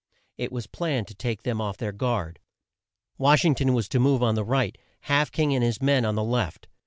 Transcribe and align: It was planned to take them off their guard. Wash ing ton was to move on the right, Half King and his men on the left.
It 0.35 0.51
was 0.51 0.65
planned 0.65 1.05
to 1.09 1.13
take 1.13 1.43
them 1.43 1.61
off 1.61 1.77
their 1.77 1.91
guard. 1.91 2.39
Wash 3.19 3.45
ing 3.45 3.53
ton 3.53 3.73
was 3.75 3.87
to 3.89 3.99
move 3.99 4.23
on 4.23 4.33
the 4.33 4.43
right, 4.43 4.75
Half 5.01 5.31
King 5.31 5.53
and 5.53 5.63
his 5.63 5.79
men 5.79 6.05
on 6.05 6.15
the 6.15 6.23
left. 6.23 6.67